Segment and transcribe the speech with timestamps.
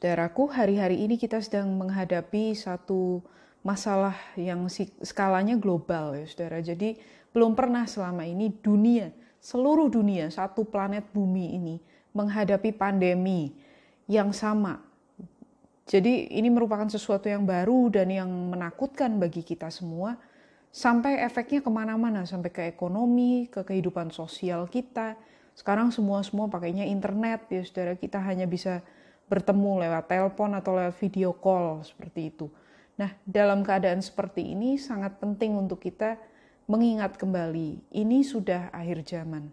[0.00, 3.20] Saudaraku, hari-hari ini kita sedang menghadapi satu
[3.60, 4.64] masalah yang
[5.04, 6.64] skalanya global ya saudara.
[6.64, 6.96] Jadi
[7.36, 9.12] belum pernah selama ini dunia,
[9.44, 11.76] seluruh dunia, satu planet bumi ini
[12.16, 13.52] menghadapi pandemi
[14.08, 14.80] yang sama.
[15.84, 20.16] Jadi ini merupakan sesuatu yang baru dan yang menakutkan bagi kita semua.
[20.72, 25.20] Sampai efeknya ke mana-mana, sampai ke ekonomi, ke kehidupan sosial kita.
[25.52, 28.00] Sekarang semua-semua pakainya internet ya saudara.
[28.00, 28.80] Kita hanya bisa
[29.30, 32.50] bertemu lewat telepon atau lewat video call seperti itu.
[32.98, 36.18] Nah, dalam keadaan seperti ini sangat penting untuk kita
[36.66, 39.46] mengingat kembali, ini sudah akhir zaman.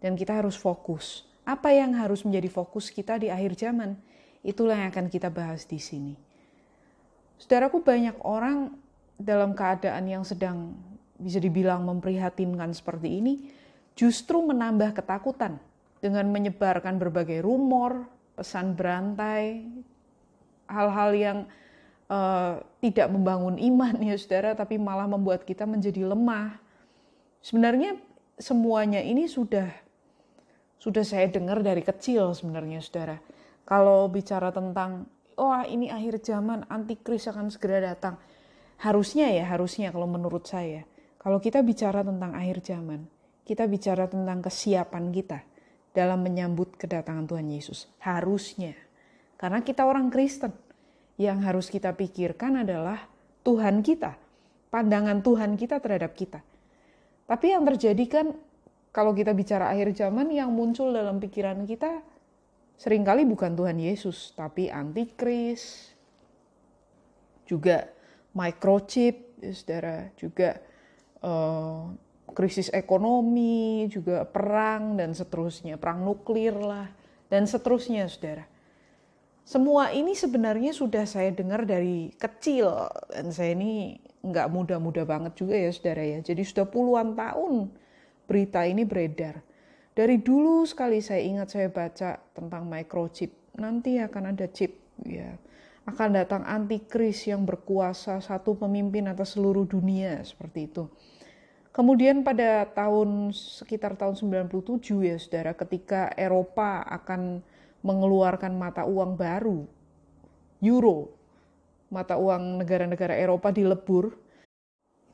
[0.00, 1.28] Dan kita harus fokus.
[1.44, 4.00] Apa yang harus menjadi fokus kita di akhir zaman?
[4.40, 6.16] Itulah yang akan kita bahas di sini.
[7.36, 8.72] Saudaraku, banyak orang
[9.20, 10.72] dalam keadaan yang sedang
[11.20, 13.52] bisa dibilang memprihatinkan seperti ini,
[13.92, 15.60] justru menambah ketakutan
[16.00, 18.08] dengan menyebarkan berbagai rumor,
[18.40, 19.68] pesan berantai,
[20.64, 21.38] hal-hal yang
[22.08, 26.56] uh, tidak membangun iman ya saudara, tapi malah membuat kita menjadi lemah.
[27.44, 28.00] Sebenarnya
[28.40, 29.68] semuanya ini sudah
[30.80, 33.20] sudah saya dengar dari kecil sebenarnya saudara.
[33.68, 35.04] Kalau bicara tentang
[35.36, 38.16] wah oh, ini akhir zaman antikris akan segera datang.
[38.80, 40.88] Harusnya ya, harusnya kalau menurut saya.
[41.20, 43.04] Kalau kita bicara tentang akhir zaman,
[43.44, 45.44] kita bicara tentang kesiapan kita
[45.90, 47.90] dalam menyambut kedatangan Tuhan Yesus.
[48.02, 48.74] Harusnya.
[49.40, 50.52] Karena kita orang Kristen
[51.20, 53.08] yang harus kita pikirkan adalah
[53.44, 54.16] Tuhan kita,
[54.68, 56.40] pandangan Tuhan kita terhadap kita.
[57.24, 58.26] Tapi yang terjadi kan
[58.90, 62.02] kalau kita bicara akhir zaman yang muncul dalam pikiran kita
[62.80, 65.92] sering kali bukan Tuhan Yesus, tapi antikris,
[67.44, 67.92] juga
[68.32, 70.56] microchip, ya saudara, juga
[71.20, 71.92] uh,
[72.32, 76.88] krisis ekonomi, juga perang dan seterusnya, perang nuklir lah,
[77.30, 78.46] dan seterusnya saudara.
[79.50, 82.70] Semua ini sebenarnya sudah saya dengar dari kecil
[83.10, 86.18] dan saya ini nggak muda-muda banget juga ya saudara ya.
[86.22, 87.72] Jadi sudah puluhan tahun
[88.30, 89.42] berita ini beredar.
[89.90, 93.34] Dari dulu sekali saya ingat saya baca tentang microchip.
[93.58, 95.34] Nanti akan ada chip ya.
[95.82, 100.86] Akan datang antikris yang berkuasa satu pemimpin atas seluruh dunia seperti itu.
[101.70, 107.46] Kemudian pada tahun sekitar tahun 97 ya saudara ketika Eropa akan
[107.86, 109.70] mengeluarkan mata uang baru,
[110.58, 111.14] euro,
[111.88, 114.18] mata uang negara-negara Eropa dilebur.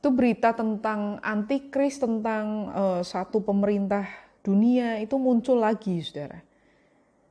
[0.00, 4.06] Itu berita tentang antikris, tentang uh, satu pemerintah
[4.40, 6.40] dunia itu muncul lagi, saudara.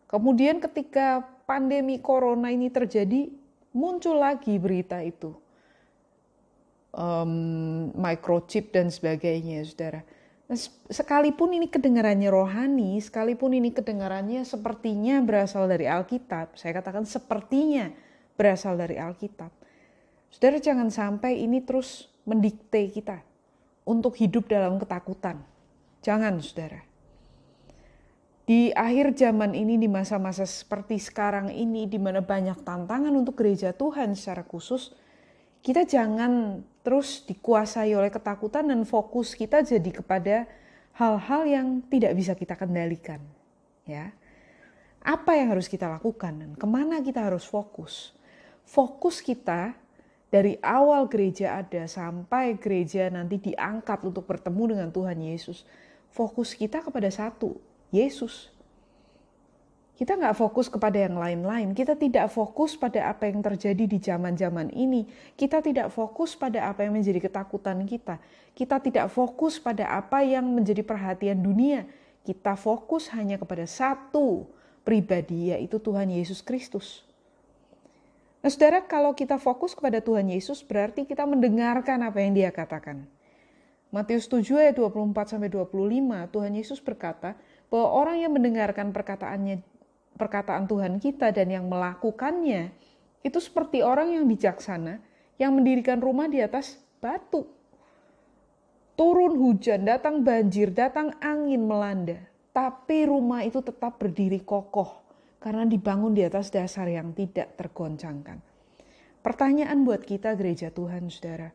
[0.06, 3.32] Kemudian ketika pandemi corona ini terjadi,
[3.72, 5.34] muncul lagi berita itu.
[6.96, 10.08] Um, microchip dan sebagainya, saudara
[10.94, 17.90] sekalipun ini kedengarannya rohani, sekalipun ini kedengarannya sepertinya berasal dari Alkitab, saya katakan sepertinya
[18.38, 19.50] berasal dari Alkitab.
[20.30, 23.26] Saudara jangan sampai ini terus mendikte kita
[23.88, 25.42] untuk hidup dalam ketakutan.
[26.06, 26.86] Jangan, saudara.
[28.46, 33.74] Di akhir zaman ini, di masa-masa seperti sekarang ini, di mana banyak tantangan untuk gereja
[33.74, 34.94] Tuhan secara khusus,
[35.66, 40.46] kita jangan terus dikuasai oleh ketakutan dan fokus kita jadi kepada
[40.94, 43.18] hal-hal yang tidak bisa kita kendalikan.
[43.90, 44.14] Ya,
[45.02, 48.14] apa yang harus kita lakukan dan ke mana kita harus fokus?
[48.62, 49.74] Fokus kita
[50.30, 55.66] dari awal gereja ada sampai gereja nanti diangkat untuk bertemu dengan Tuhan Yesus.
[56.14, 57.58] Fokus kita kepada satu,
[57.90, 58.55] Yesus
[59.96, 61.72] kita nggak fokus kepada yang lain-lain.
[61.72, 65.08] Kita tidak fokus pada apa yang terjadi di zaman-zaman ini.
[65.40, 68.20] Kita tidak fokus pada apa yang menjadi ketakutan kita.
[68.52, 71.88] Kita tidak fokus pada apa yang menjadi perhatian dunia.
[72.28, 74.44] Kita fokus hanya kepada satu
[74.84, 77.08] pribadi, yaitu Tuhan Yesus Kristus.
[78.44, 83.08] Nah, saudara, kalau kita fokus kepada Tuhan Yesus, berarti kita mendengarkan apa yang Dia katakan.
[83.96, 85.72] Matius 7 ayat 24 25,
[86.36, 87.40] Tuhan Yesus berkata
[87.72, 89.75] bahwa orang yang mendengarkan perkataannya
[90.16, 92.72] perkataan Tuhan kita dan yang melakukannya
[93.22, 95.00] itu seperti orang yang bijaksana
[95.36, 97.48] yang mendirikan rumah di atas batu.
[98.96, 102.16] Turun hujan, datang banjir, datang angin melanda,
[102.56, 105.04] tapi rumah itu tetap berdiri kokoh
[105.44, 108.40] karena dibangun di atas dasar yang tidak tergoncangkan.
[109.20, 111.52] Pertanyaan buat kita gereja Tuhan, Saudara.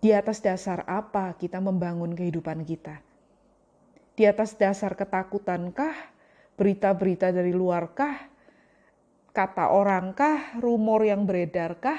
[0.00, 3.00] Di atas dasar apa kita membangun kehidupan kita?
[4.16, 5.96] Di atas dasar ketakutankah
[6.60, 8.28] berita-berita dari luarkah,
[9.32, 11.96] kata orangkah, rumor yang beredarkah,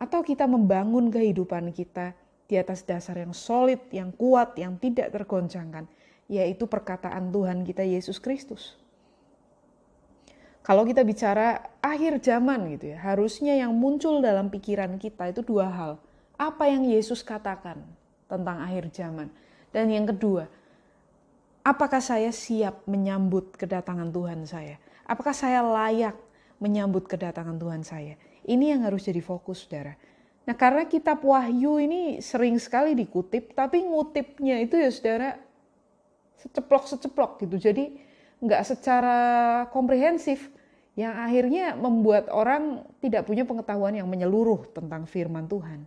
[0.00, 2.16] atau kita membangun kehidupan kita
[2.48, 5.84] di atas dasar yang solid, yang kuat, yang tidak tergoncangkan,
[6.24, 8.80] yaitu perkataan Tuhan kita Yesus Kristus.
[10.64, 15.68] Kalau kita bicara akhir zaman gitu ya, harusnya yang muncul dalam pikiran kita itu dua
[15.68, 15.92] hal.
[16.40, 17.84] Apa yang Yesus katakan
[18.24, 19.28] tentang akhir zaman?
[19.72, 20.48] Dan yang kedua,
[21.64, 24.76] apakah saya siap menyambut kedatangan Tuhan saya?
[25.04, 26.16] Apakah saya layak
[26.62, 28.14] menyambut kedatangan Tuhan saya?
[28.46, 29.96] Ini yang harus jadi fokus, saudara.
[30.48, 35.36] Nah, karena kitab Wahyu ini sering sekali dikutip, tapi ngutipnya itu ya saudara
[36.40, 37.56] seceplok-seceplok gitu.
[37.60, 38.00] Jadi
[38.40, 39.18] nggak secara
[39.68, 40.48] komprehensif
[40.96, 45.84] yang akhirnya membuat orang tidak punya pengetahuan yang menyeluruh tentang firman Tuhan.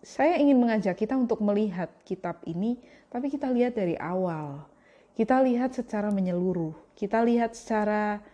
[0.00, 2.80] Saya ingin mengajak kita untuk melihat kitab ini,
[3.12, 4.64] tapi kita lihat dari awal.
[5.12, 8.24] Kita lihat secara menyeluruh, kita lihat secara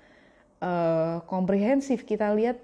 [0.62, 2.62] uh, komprehensif, kita lihat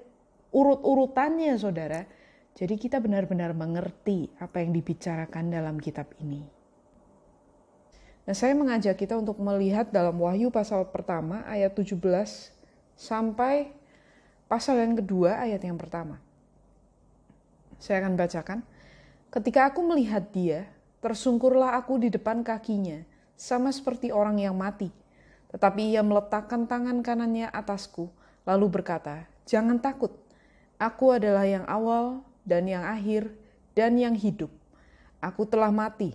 [0.55, 2.07] urut-urutannya, saudara
[2.53, 6.45] jadi kita benar-benar mengerti apa yang dibicarakan dalam kitab ini.
[8.23, 11.99] Nah, saya mengajak kita untuk melihat dalam Wahyu pasal pertama ayat 17
[12.95, 13.73] sampai
[14.47, 16.21] pasal yang kedua ayat yang pertama.
[17.81, 18.61] Saya akan bacakan.
[19.33, 20.69] Ketika aku melihat dia,
[21.01, 23.01] tersungkurlah aku di depan kakinya,
[23.33, 24.93] sama seperti orang yang mati.
[25.49, 28.13] Tetapi ia meletakkan tangan kanannya atasku,
[28.45, 30.13] lalu berkata, Jangan takut,
[30.77, 33.33] aku adalah yang awal dan yang akhir,
[33.73, 34.53] dan yang hidup.
[35.25, 36.13] Aku telah mati,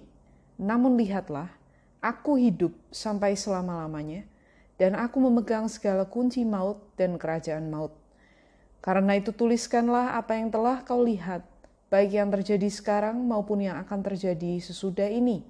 [0.61, 1.49] namun lihatlah,
[1.97, 4.29] aku hidup sampai selama-lamanya,
[4.77, 7.97] dan aku memegang segala kunci maut dan kerajaan maut.
[8.77, 11.56] Karena itu tuliskanlah apa yang telah kau lihat,
[11.87, 15.43] baik yang terjadi sekarang maupun yang akan terjadi sesudah ini.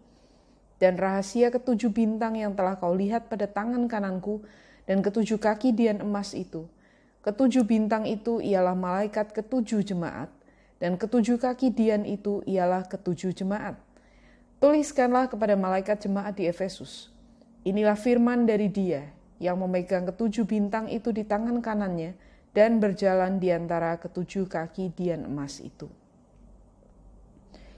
[0.77, 4.45] Dan rahasia ketujuh bintang yang telah kau lihat pada tangan kananku
[4.85, 6.69] dan ketujuh kaki dian emas itu.
[7.25, 10.31] Ketujuh bintang itu ialah malaikat ketujuh jemaat
[10.77, 13.77] dan ketujuh kaki Dian itu ialah ketujuh jemaat.
[14.57, 17.13] Tuliskanlah kepada malaikat jemaat di Efesus.
[17.65, 22.17] Inilah firman dari dia yang memegang ketujuh bintang itu di tangan kanannya
[22.53, 25.89] dan berjalan di antara ketujuh kaki Dian emas itu.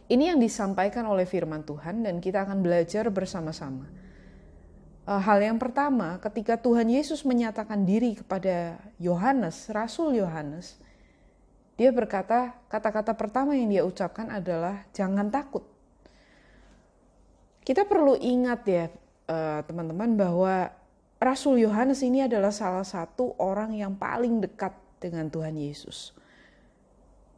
[0.10, 3.86] Ini yang disampaikan oleh firman Tuhan dan kita akan belajar bersama-sama.
[5.06, 10.82] Eh, hal yang pertama, ketika Tuhan Yesus menyatakan diri kepada Yohanes, Rasul Yohanes,
[11.78, 15.64] dia berkata, kata-kata pertama yang dia ucapkan adalah jangan takut.
[17.62, 18.86] Kita perlu ingat ya
[19.30, 20.74] eh, teman-teman bahwa
[21.22, 26.18] Rasul Yohanes ini adalah salah satu orang yang paling dekat dengan Tuhan Yesus.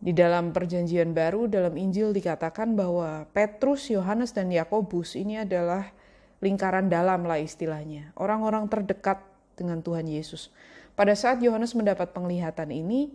[0.01, 5.93] Di dalam perjanjian baru dalam Injil dikatakan bahwa Petrus, Yohanes dan Yakobus ini adalah
[6.41, 9.21] lingkaran dalam lah istilahnya, orang-orang terdekat
[9.53, 10.49] dengan Tuhan Yesus.
[10.97, 13.13] Pada saat Yohanes mendapat penglihatan ini,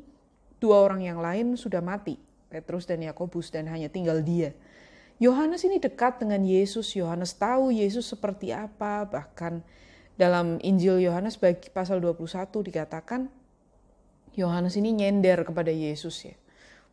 [0.56, 2.16] Dua orang yang lain sudah mati,
[2.48, 4.56] Petrus dan Yakobus dan hanya tinggal dia.
[5.20, 9.60] Yohanes ini dekat dengan Yesus, Yohanes tahu Yesus seperti apa, bahkan
[10.16, 13.28] dalam Injil Yohanes bagi pasal 21 dikatakan
[14.32, 16.36] Yohanes ini nyender kepada Yesus ya.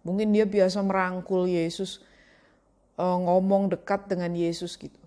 [0.04, 2.04] Mungkin dia biasa merangkul Yesus,
[3.00, 5.00] eh, ngomong dekat dengan Yesus gitu.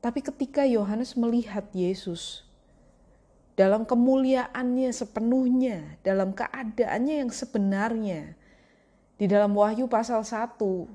[0.00, 2.50] Tapi ketika Yohanes melihat Yesus,
[3.60, 8.32] dalam kemuliaannya sepenuhnya, dalam keadaannya yang sebenarnya.
[9.20, 10.88] Di dalam Wahyu pasal 1,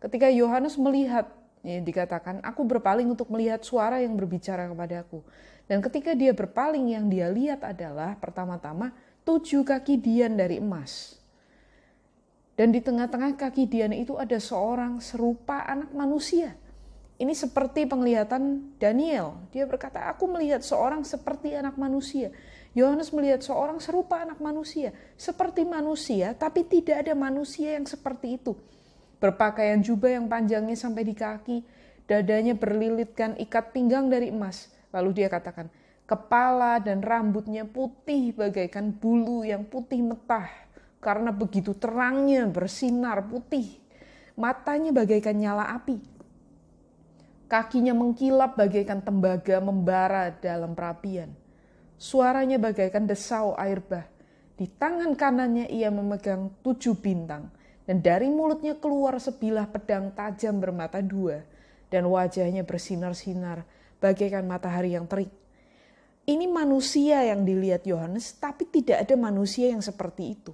[0.00, 1.28] ketika Yohanes melihat,
[1.60, 5.20] ya, dikatakan, aku berpaling untuk melihat suara yang berbicara kepadaku.
[5.68, 8.96] Dan ketika dia berpaling, yang dia lihat adalah pertama-tama
[9.28, 11.20] tujuh kaki dian dari emas.
[12.56, 16.56] Dan di tengah-tengah kaki dian itu ada seorang serupa anak manusia
[17.16, 19.40] ini seperti penglihatan Daniel.
[19.48, 22.28] Dia berkata, aku melihat seorang seperti anak manusia.
[22.76, 24.92] Yohanes melihat seorang serupa anak manusia.
[25.16, 28.52] Seperti manusia, tapi tidak ada manusia yang seperti itu.
[29.16, 31.64] Berpakaian jubah yang panjangnya sampai di kaki,
[32.04, 34.68] dadanya berlilitkan ikat pinggang dari emas.
[34.92, 35.72] Lalu dia katakan,
[36.04, 40.65] kepala dan rambutnya putih bagaikan bulu yang putih metah.
[41.06, 43.78] Karena begitu terangnya bersinar putih.
[44.34, 46.16] Matanya bagaikan nyala api
[47.46, 51.30] Kakinya mengkilap bagaikan tembaga membara dalam perapian.
[51.94, 54.02] Suaranya bagaikan desau air bah.
[54.58, 57.46] Di tangan kanannya ia memegang tujuh bintang,
[57.86, 61.46] dan dari mulutnya keluar sebilah pedang tajam bermata dua,
[61.86, 63.62] dan wajahnya bersinar-sinar
[64.02, 65.30] bagaikan matahari yang terik.
[66.26, 70.50] Ini manusia yang dilihat Yohanes, tapi tidak ada manusia yang seperti itu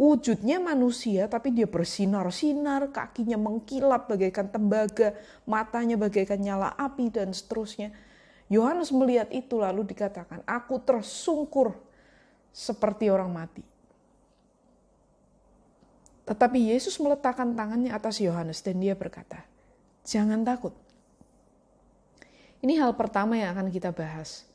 [0.00, 5.12] wujudnya manusia tapi dia bersinar-sinar, kakinya mengkilap bagaikan tembaga,
[5.44, 7.92] matanya bagaikan nyala api dan seterusnya.
[8.48, 11.76] Yohanes melihat itu lalu dikatakan, aku tersungkur
[12.50, 13.62] seperti orang mati.
[16.24, 19.44] Tetapi Yesus meletakkan tangannya atas Yohanes dan dia berkata,
[20.08, 20.72] jangan takut.
[22.64, 24.48] Ini hal pertama yang akan kita bahas.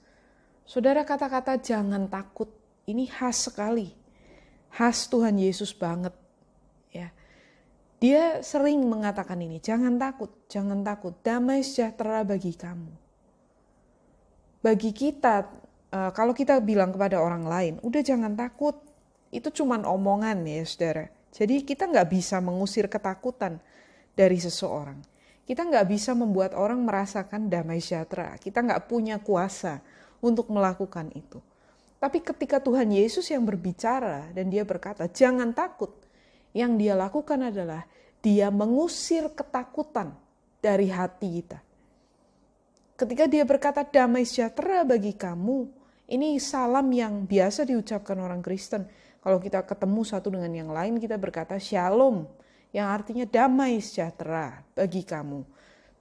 [0.66, 2.50] Saudara kata-kata jangan takut
[2.90, 4.05] ini khas sekali.
[4.76, 6.12] Khas Tuhan Yesus banget.
[6.92, 7.16] Ya.
[8.04, 12.92] Dia sering mengatakan ini, jangan takut, jangan takut, damai sejahtera bagi kamu.
[14.60, 15.48] Bagi kita,
[15.96, 18.76] eh, kalau kita bilang kepada orang lain, udah jangan takut,
[19.32, 21.08] itu cuman omongan ya saudara.
[21.32, 23.64] Jadi kita nggak bisa mengusir ketakutan
[24.12, 25.00] dari seseorang.
[25.48, 28.36] Kita nggak bisa membuat orang merasakan damai sejahtera.
[28.40, 29.80] Kita nggak punya kuasa
[30.20, 31.40] untuk melakukan itu.
[32.00, 35.92] Tapi ketika Tuhan Yesus yang berbicara dan dia berkata, jangan takut.
[36.56, 37.84] Yang dia lakukan adalah
[38.24, 40.16] dia mengusir ketakutan
[40.64, 41.60] dari hati kita.
[42.96, 45.68] Ketika dia berkata damai sejahtera bagi kamu,
[46.08, 48.88] ini salam yang biasa diucapkan orang Kristen.
[49.20, 52.24] Kalau kita ketemu satu dengan yang lain, kita berkata shalom,
[52.72, 55.44] yang artinya damai sejahtera bagi kamu.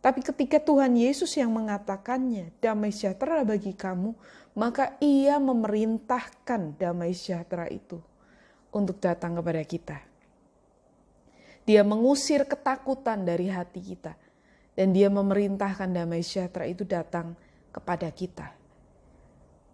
[0.04, 4.12] Tapi ketika Tuhan Yesus yang mengatakannya, damai sejahtera bagi kamu,
[4.52, 8.04] maka ia memerintahkan damai sejahtera itu
[8.68, 9.96] untuk datang kepada kita.
[11.64, 14.12] Dia mengusir ketakutan dari hati kita.
[14.74, 17.38] Dan dia memerintahkan damai sejahtera itu datang
[17.70, 18.50] kepada kita.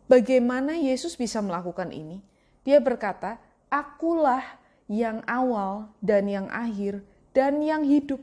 [0.07, 2.21] Bagaimana Yesus bisa melakukan ini?
[2.69, 3.41] Dia berkata,
[3.73, 4.45] akulah
[4.93, 7.01] yang awal dan yang akhir
[7.33, 8.21] dan yang hidup.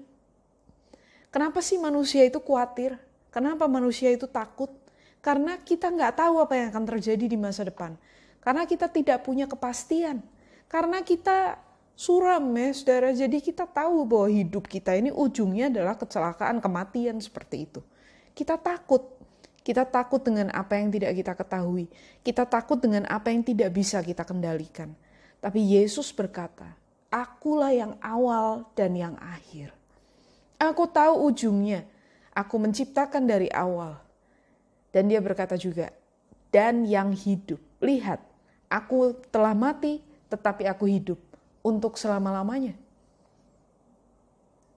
[1.37, 2.97] Kenapa sih manusia itu khawatir?
[3.29, 4.73] Kenapa manusia itu takut?
[5.21, 7.93] Karena kita nggak tahu apa yang akan terjadi di masa depan.
[8.41, 10.25] Karena kita tidak punya kepastian.
[10.65, 11.61] Karena kita
[11.93, 13.13] suram ya saudara.
[13.13, 17.85] Jadi kita tahu bahwa hidup kita ini ujungnya adalah kecelakaan, kematian seperti itu.
[18.33, 19.05] Kita takut.
[19.61, 21.85] Kita takut dengan apa yang tidak kita ketahui.
[22.25, 24.89] Kita takut dengan apa yang tidak bisa kita kendalikan.
[25.37, 26.73] Tapi Yesus berkata,
[27.13, 29.76] Akulah yang awal dan yang akhir.
[30.57, 31.85] Aku tahu ujungnya.
[32.33, 33.97] Aku menciptakan dari awal.
[34.93, 35.93] Dan dia berkata juga,
[36.49, 37.61] dan yang hidup.
[37.81, 38.17] Lihat,
[38.65, 41.19] aku telah mati, tetapi aku hidup
[41.61, 42.73] untuk selama-lamanya.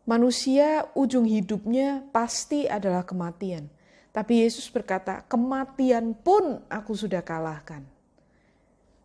[0.05, 3.71] Manusia ujung hidupnya pasti adalah kematian.
[4.11, 7.87] Tapi Yesus berkata, kematian pun aku sudah kalahkan.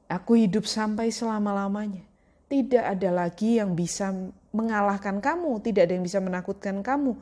[0.10, 2.02] Aku hidup sampai selama-lamanya.
[2.50, 4.10] Tidak ada lagi yang bisa
[4.56, 7.20] mengalahkan kamu, tidak ada yang bisa menakutkan kamu.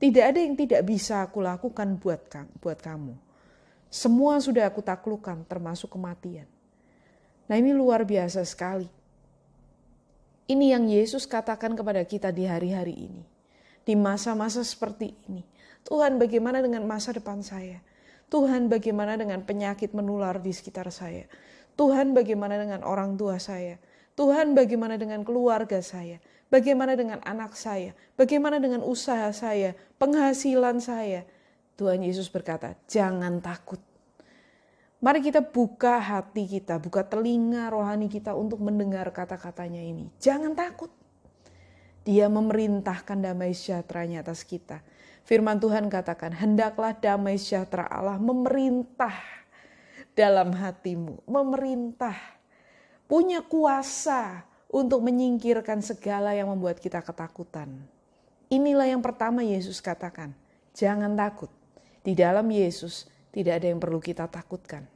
[0.00, 2.24] Tidak ada yang tidak bisa aku lakukan buat
[2.64, 3.12] buat kamu.
[3.92, 6.48] Semua sudah aku taklukkan termasuk kematian.
[7.44, 8.88] Nah, ini luar biasa sekali.
[10.48, 13.24] Ini yang Yesus katakan kepada kita di hari-hari ini.
[13.84, 15.44] Di masa-masa seperti ini.
[15.84, 17.84] Tuhan bagaimana dengan masa depan saya?
[18.30, 21.26] Tuhan bagaimana dengan penyakit menular di sekitar saya?
[21.74, 23.76] Tuhan bagaimana dengan orang tua saya?
[24.14, 26.22] Tuhan bagaimana dengan keluarga saya?
[26.50, 27.94] Bagaimana dengan anak saya?
[28.18, 29.78] Bagaimana dengan usaha saya?
[30.02, 31.22] Penghasilan saya?
[31.78, 33.78] Tuhan Yesus berkata, jangan takut.
[35.00, 40.12] Mari kita buka hati kita, buka telinga rohani kita untuk mendengar kata-katanya ini.
[40.20, 40.92] Jangan takut.
[42.04, 44.84] Dia memerintahkan damai sejahteranya atas kita.
[45.24, 49.14] Firman Tuhan katakan, hendaklah damai sejahtera Allah memerintah
[50.18, 51.22] dalam hatimu.
[51.30, 52.18] Memerintah.
[53.06, 57.74] Punya kuasa untuk menyingkirkan segala yang membuat kita ketakutan.
[58.46, 60.30] Inilah yang pertama Yesus katakan,
[60.74, 61.50] jangan takut.
[62.00, 64.86] Di dalam Yesus tidak ada yang perlu kita takutkan.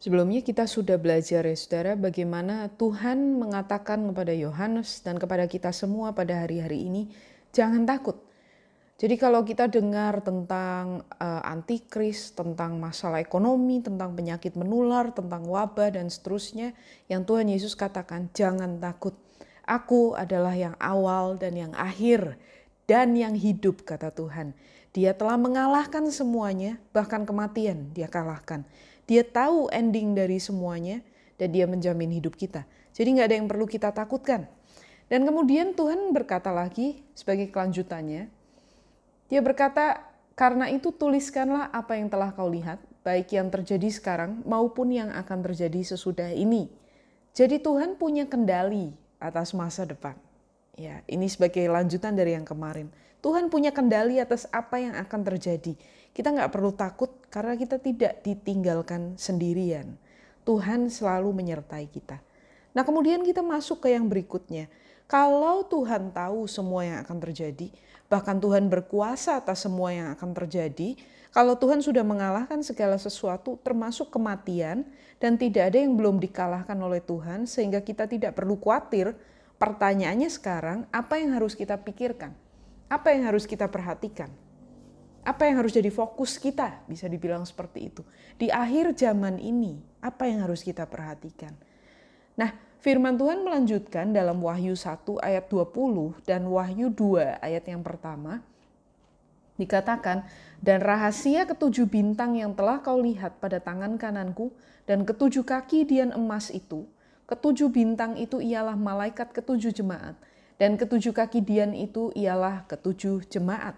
[0.00, 6.16] Sebelumnya kita sudah belajar ya saudara bagaimana Tuhan mengatakan kepada Yohanes dan kepada kita semua
[6.16, 7.12] pada hari-hari ini,
[7.52, 8.29] jangan takut.
[9.00, 15.96] Jadi kalau kita dengar tentang uh, antikris, tentang masalah ekonomi, tentang penyakit menular, tentang wabah
[15.96, 16.76] dan seterusnya,
[17.08, 19.16] yang Tuhan Yesus katakan, jangan takut.
[19.64, 22.36] Aku adalah yang awal dan yang akhir
[22.84, 24.52] dan yang hidup, kata Tuhan.
[24.92, 28.68] Dia telah mengalahkan semuanya, bahkan kematian dia kalahkan.
[29.08, 31.00] Dia tahu ending dari semuanya
[31.40, 32.68] dan dia menjamin hidup kita.
[32.92, 34.44] Jadi nggak ada yang perlu kita takutkan.
[35.08, 38.39] Dan kemudian Tuhan berkata lagi sebagai kelanjutannya,
[39.30, 40.02] dia berkata,
[40.34, 45.38] karena itu tuliskanlah apa yang telah kau lihat, baik yang terjadi sekarang maupun yang akan
[45.46, 46.66] terjadi sesudah ini.
[47.30, 48.90] Jadi Tuhan punya kendali
[49.22, 50.18] atas masa depan.
[50.74, 52.90] Ya, ini sebagai lanjutan dari yang kemarin.
[53.20, 55.76] Tuhan punya kendali atas apa yang akan terjadi.
[56.10, 59.94] Kita nggak perlu takut karena kita tidak ditinggalkan sendirian.
[60.42, 62.18] Tuhan selalu menyertai kita.
[62.72, 64.72] Nah, kemudian kita masuk ke yang berikutnya.
[65.10, 67.74] Kalau Tuhan tahu semua yang akan terjadi,
[68.06, 70.94] bahkan Tuhan berkuasa atas semua yang akan terjadi,
[71.34, 74.86] kalau Tuhan sudah mengalahkan segala sesuatu, termasuk kematian,
[75.18, 79.18] dan tidak ada yang belum dikalahkan oleh Tuhan, sehingga kita tidak perlu khawatir.
[79.58, 82.30] Pertanyaannya sekarang, apa yang harus kita pikirkan?
[82.86, 84.30] Apa yang harus kita perhatikan?
[85.26, 86.86] Apa yang harus jadi fokus kita?
[86.86, 88.06] Bisa dibilang seperti itu.
[88.38, 89.74] Di akhir zaman ini,
[90.06, 91.52] apa yang harus kita perhatikan?
[92.38, 98.40] Nah, firman Tuhan melanjutkan dalam Wahyu 1 ayat 20 dan Wahyu 2 ayat yang pertama.
[99.60, 100.24] Dikatakan,
[100.64, 104.48] dan rahasia ketujuh bintang yang telah kau lihat pada tangan kananku
[104.88, 106.88] dan ketujuh kaki dian emas itu,
[107.28, 110.16] ketujuh bintang itu ialah malaikat ketujuh jemaat,
[110.56, 113.76] dan ketujuh kaki dian itu ialah ketujuh jemaat.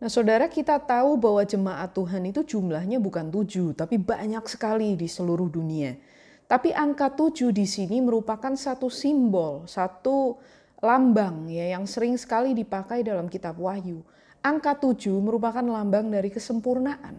[0.00, 5.08] Nah saudara kita tahu bahwa jemaat Tuhan itu jumlahnya bukan tujuh, tapi banyak sekali di
[5.08, 6.15] seluruh dunia.
[6.46, 10.38] Tapi angka tujuh di sini merupakan satu simbol, satu
[10.78, 14.06] lambang ya yang sering sekali dipakai dalam kitab Wahyu.
[14.46, 17.18] Angka tujuh merupakan lambang dari kesempurnaan.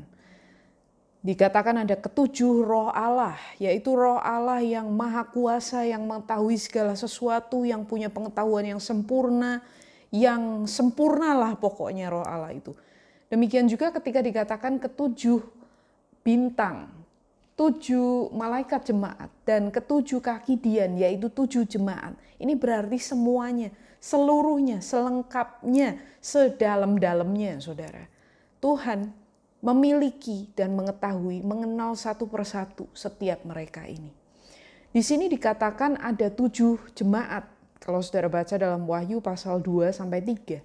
[1.28, 7.68] Dikatakan ada ketujuh roh Allah, yaitu roh Allah yang maha kuasa, yang mengetahui segala sesuatu,
[7.68, 9.60] yang punya pengetahuan yang sempurna,
[10.08, 12.72] yang sempurnalah pokoknya roh Allah itu.
[13.28, 15.44] Demikian juga ketika dikatakan ketujuh
[16.24, 16.96] bintang,
[17.58, 22.14] tujuh malaikat jemaat dan ketujuh kaki dian yaitu tujuh jemaat.
[22.38, 28.06] Ini berarti semuanya, seluruhnya, selengkapnya, sedalam-dalamnya saudara.
[28.62, 29.10] Tuhan
[29.58, 34.14] memiliki dan mengetahui, mengenal satu persatu setiap mereka ini.
[34.94, 37.50] Di sini dikatakan ada tujuh jemaat.
[37.82, 40.62] Kalau saudara baca dalam Wahyu pasal 2 sampai 3.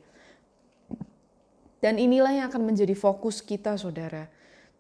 [1.81, 4.29] Dan inilah yang akan menjadi fokus kita saudara.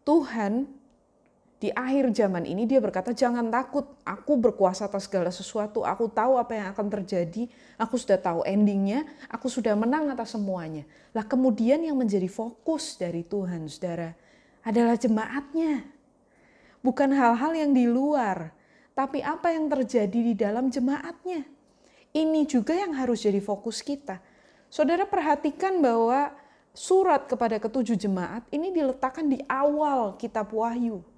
[0.04, 0.81] Tuhan
[1.62, 6.34] di akhir zaman ini dia berkata jangan takut, aku berkuasa atas segala sesuatu, aku tahu
[6.34, 7.46] apa yang akan terjadi,
[7.78, 10.82] aku sudah tahu endingnya, aku sudah menang atas semuanya.
[11.14, 14.10] Lah kemudian yang menjadi fokus dari Tuhan saudara
[14.66, 15.86] adalah jemaatnya.
[16.82, 18.50] Bukan hal-hal yang di luar,
[18.98, 21.46] tapi apa yang terjadi di dalam jemaatnya.
[22.10, 24.18] Ini juga yang harus jadi fokus kita.
[24.66, 26.34] Saudara perhatikan bahwa
[26.74, 31.11] surat kepada ketujuh jemaat ini diletakkan di awal kitab Wahyu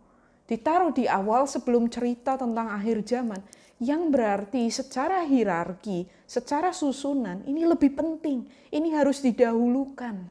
[0.44, 3.40] ditaruh di awal sebelum cerita tentang akhir zaman
[3.83, 8.46] yang berarti secara hierarki, secara susunan ini lebih penting.
[8.70, 10.30] Ini harus didahulukan.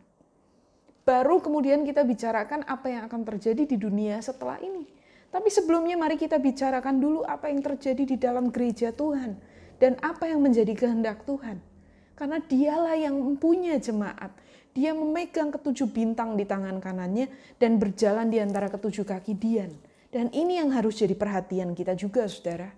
[1.04, 4.88] Baru kemudian kita bicarakan apa yang akan terjadi di dunia setelah ini.
[5.28, 9.36] Tapi sebelumnya mari kita bicarakan dulu apa yang terjadi di dalam gereja Tuhan
[9.82, 11.60] dan apa yang menjadi kehendak Tuhan.
[12.14, 14.32] Karena dialah yang mempunyai jemaat.
[14.74, 17.30] Dia memegang ketujuh bintang di tangan kanannya
[17.62, 19.74] dan berjalan di antara ketujuh kaki Dian.
[20.14, 22.70] Dan ini yang harus jadi perhatian kita juga, saudara.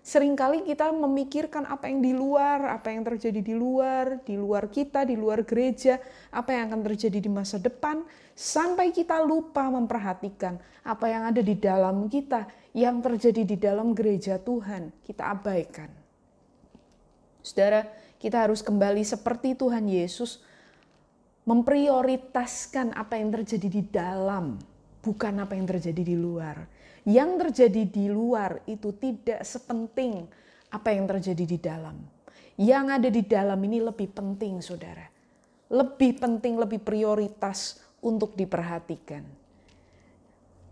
[0.00, 5.04] Seringkali kita memikirkan apa yang di luar, apa yang terjadi di luar, di luar kita,
[5.04, 6.00] di luar gereja,
[6.32, 8.00] apa yang akan terjadi di masa depan,
[8.32, 14.40] sampai kita lupa memperhatikan apa yang ada di dalam kita, yang terjadi di dalam gereja
[14.40, 15.92] Tuhan, kita abaikan.
[17.44, 17.84] Saudara,
[18.16, 20.40] kita harus kembali seperti Tuhan Yesus
[21.44, 24.56] memprioritaskan apa yang terjadi di dalam
[25.00, 26.64] bukan apa yang terjadi di luar.
[27.04, 30.28] Yang terjadi di luar itu tidak sepenting
[30.68, 31.96] apa yang terjadi di dalam.
[32.60, 35.08] Yang ada di dalam ini lebih penting, saudara.
[35.72, 39.24] Lebih penting, lebih prioritas untuk diperhatikan.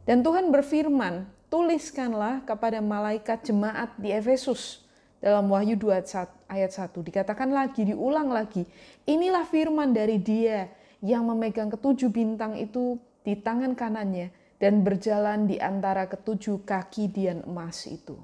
[0.04, 4.84] Dan Tuhan berfirman, tuliskanlah kepada malaikat jemaat di Efesus
[5.20, 8.68] dalam Wahyu 2 ayat 1 dikatakan lagi, diulang lagi.
[9.08, 10.68] Inilah firman dari dia
[11.00, 17.44] yang memegang ketujuh bintang itu di tangan kanannya dan berjalan di antara ketujuh kaki dian
[17.44, 18.16] emas itu.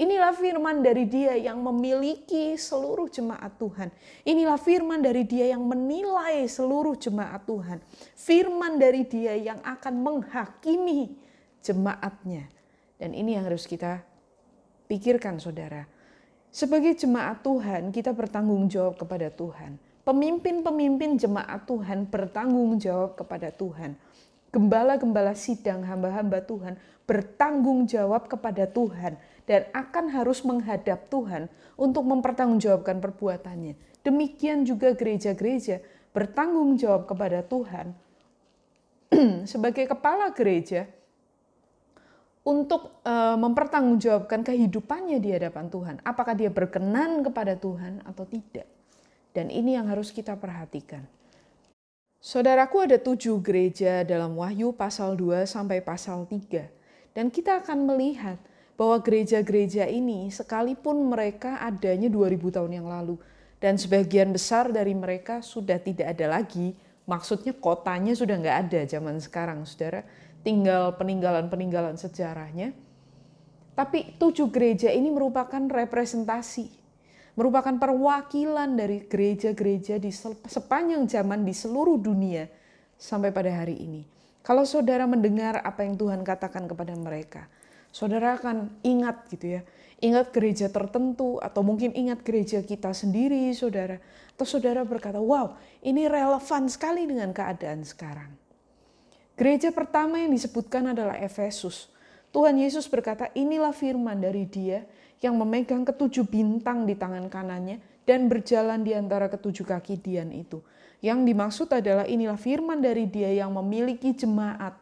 [0.00, 3.92] Inilah firman dari dia yang memiliki seluruh jemaat Tuhan.
[4.24, 7.84] Inilah firman dari dia yang menilai seluruh jemaat Tuhan.
[8.16, 11.20] Firman dari dia yang akan menghakimi
[11.60, 12.48] jemaatnya.
[12.96, 14.00] Dan ini yang harus kita
[14.88, 15.84] pikirkan saudara.
[16.48, 19.76] Sebagai jemaat Tuhan, kita bertanggung jawab kepada Tuhan.
[20.00, 24.00] Pemimpin-pemimpin jemaat Tuhan bertanggung jawab kepada Tuhan
[24.50, 26.74] gembala-gembala sidang hamba-hamba Tuhan
[27.06, 33.74] bertanggung jawab kepada Tuhan dan akan harus menghadap Tuhan untuk mempertanggungjawabkan perbuatannya.
[34.06, 35.82] Demikian juga gereja-gereja
[36.14, 37.94] bertanggung jawab kepada Tuhan
[39.50, 40.86] sebagai kepala gereja
[42.46, 45.96] untuk uh, mempertanggungjawabkan kehidupannya di hadapan Tuhan.
[46.02, 48.66] Apakah dia berkenan kepada Tuhan atau tidak?
[49.30, 51.06] Dan ini yang harus kita perhatikan.
[52.20, 56.68] Saudaraku ada tujuh gereja dalam Wahyu pasal 2 sampai pasal 3.
[57.16, 58.36] Dan kita akan melihat
[58.76, 63.16] bahwa gereja-gereja ini sekalipun mereka adanya 2000 tahun yang lalu
[63.56, 66.76] dan sebagian besar dari mereka sudah tidak ada lagi,
[67.08, 70.04] maksudnya kotanya sudah nggak ada zaman sekarang, saudara,
[70.44, 72.76] tinggal peninggalan-peninggalan sejarahnya.
[73.72, 76.68] Tapi tujuh gereja ini merupakan representasi,
[77.40, 80.12] merupakan perwakilan dari gereja-gereja di
[80.44, 82.44] sepanjang zaman di seluruh dunia
[83.00, 84.04] sampai pada hari ini.
[84.44, 87.48] Kalau saudara mendengar apa yang Tuhan katakan kepada mereka,
[87.88, 89.64] saudara akan ingat gitu ya.
[90.00, 93.96] Ingat gereja tertentu atau mungkin ingat gereja kita sendiri saudara.
[94.36, 98.32] Atau saudara berkata, wow ini relevan sekali dengan keadaan sekarang.
[99.36, 101.88] Gereja pertama yang disebutkan adalah Efesus.
[102.36, 104.84] Tuhan Yesus berkata, inilah firman dari dia
[105.20, 110.64] yang memegang ketujuh bintang di tangan kanannya dan berjalan di antara ketujuh kaki Dian itu.
[111.04, 114.76] Yang dimaksud adalah inilah firman dari dia yang memiliki jemaat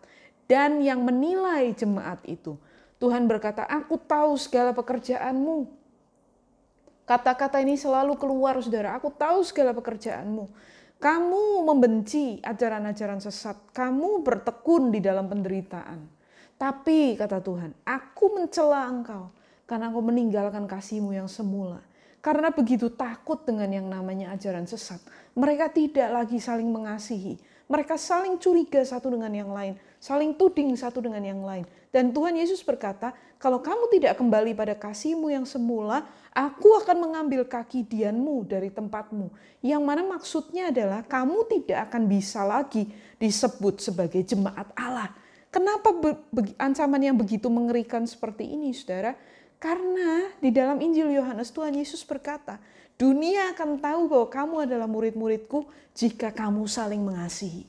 [0.47, 2.59] dan yang menilai jemaat itu.
[2.99, 5.71] Tuhan berkata, aku tahu segala pekerjaanmu.
[7.07, 10.51] Kata-kata ini selalu keluar saudara, aku tahu segala pekerjaanmu.
[10.99, 16.11] Kamu membenci ajaran-ajaran sesat, kamu bertekun di dalam penderitaan.
[16.59, 19.31] Tapi kata Tuhan, aku mencela engkau
[19.69, 21.85] karena engkau meninggalkan kasihmu yang semula.
[22.19, 24.99] Karena begitu takut dengan yang namanya ajaran sesat,
[25.39, 27.39] mereka tidak lagi saling mengasihi.
[27.69, 31.69] Mereka saling curiga satu dengan yang lain, saling tuding satu dengan yang lain.
[31.93, 37.45] Dan Tuhan Yesus berkata, kalau kamu tidak kembali pada kasihmu yang semula, aku akan mengambil
[37.45, 39.29] kaki dianmu dari tempatmu.
[39.61, 42.89] Yang mana maksudnya adalah kamu tidak akan bisa lagi
[43.21, 45.13] disebut sebagai jemaat Allah.
[45.53, 45.93] Kenapa
[46.61, 49.17] ancaman yang begitu mengerikan seperti ini, saudara?
[49.59, 52.63] Karena di dalam Injil Yohanes Tuhan Yesus berkata,
[52.95, 55.67] dunia akan tahu bahwa kamu adalah murid-muridku
[55.99, 57.67] jika kamu saling mengasihi.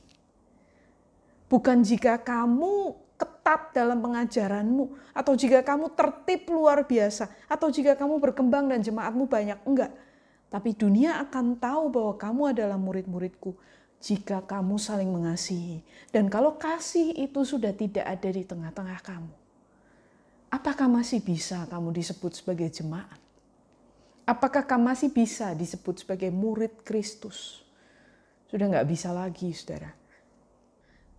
[1.50, 8.22] Bukan jika kamu ketat dalam pengajaranmu, atau jika kamu tertib luar biasa, atau jika kamu
[8.22, 9.92] berkembang dan jemaatmu banyak, enggak.
[10.46, 13.58] Tapi dunia akan tahu bahwa kamu adalah murid-muridku
[14.00, 15.84] jika kamu saling mengasihi.
[16.08, 19.34] Dan kalau kasih itu sudah tidak ada di tengah-tengah kamu,
[20.50, 23.18] apakah masih bisa kamu disebut sebagai jemaat?
[24.26, 27.66] Apakah kamu masih bisa disebut sebagai murid Kristus?
[28.46, 29.94] Sudah nggak bisa lagi, saudara.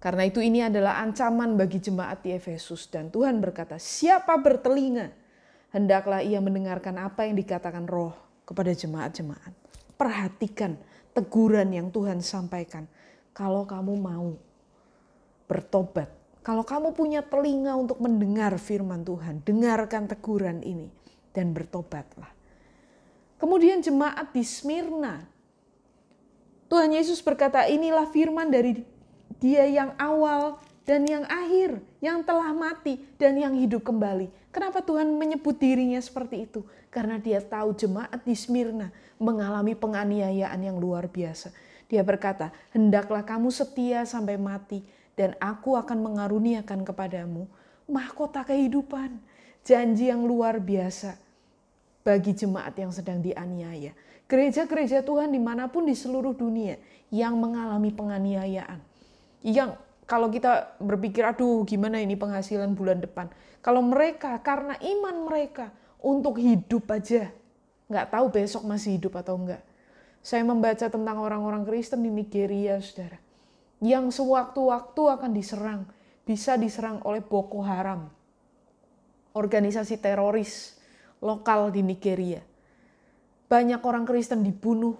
[0.01, 5.13] Karena itu ini adalah ancaman bagi jemaat di Efesus dan Tuhan berkata, siapa bertelinga,
[5.71, 9.53] hendaklah ia mendengarkan apa yang dikatakan roh kepada jemaat-jemaat.
[9.95, 10.75] Perhatikan
[11.13, 12.89] teguran yang Tuhan sampaikan.
[13.31, 14.35] Kalau kamu mau
[15.45, 16.09] bertobat,
[16.41, 20.89] kalau kamu punya telinga untuk mendengar firman Tuhan, dengarkan teguran ini
[21.37, 22.33] dan bertobatlah.
[23.37, 25.25] Kemudian jemaat di Smyrna,
[26.65, 28.81] Tuhan Yesus berkata, inilah firman dari
[29.37, 34.29] dia yang awal dan yang akhir, yang telah mati dan yang hidup kembali.
[34.49, 36.65] Kenapa Tuhan menyebut dirinya seperti itu?
[36.89, 38.89] Karena dia tahu jemaat di Smyrna
[39.21, 41.53] mengalami penganiayaan yang luar biasa.
[41.85, 44.83] Dia berkata, hendaklah kamu setia sampai mati
[45.15, 47.47] dan aku akan mengaruniakan kepadamu
[47.89, 49.19] mahkota kehidupan.
[49.61, 51.21] Janji yang luar biasa
[52.01, 53.93] bagi jemaat yang sedang dianiaya.
[54.25, 58.79] Gereja-gereja Tuhan di mana pun di seluruh dunia yang mengalami penganiayaan
[59.43, 63.27] yang kalau kita berpikir aduh gimana ini penghasilan bulan depan
[63.59, 67.29] kalau mereka karena iman mereka untuk hidup aja
[67.91, 69.61] nggak tahu besok masih hidup atau enggak
[70.21, 73.17] saya membaca tentang orang-orang Kristen di Nigeria saudara
[73.81, 75.81] yang sewaktu-waktu akan diserang
[76.23, 78.07] bisa diserang oleh Boko Haram
[79.33, 80.77] organisasi teroris
[81.19, 82.45] lokal di Nigeria
[83.49, 84.95] banyak orang Kristen dibunuh